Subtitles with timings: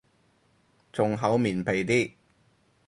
[0.91, 2.11] 仲厚面皮啲